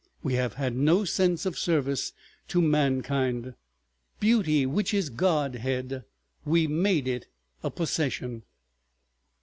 We 0.23 0.33
have 0.33 0.55
had 0.55 0.75
no 0.75 1.05
sense 1.05 1.45
of 1.45 1.59
service 1.59 2.11
to 2.47 2.59
mankind. 2.59 3.53
Beauty 4.19 4.65
which 4.65 4.95
is 4.95 5.11
godhead—we 5.11 6.65
made 6.65 7.07
it 7.07 7.27
a 7.61 7.69
possession." 7.69 8.41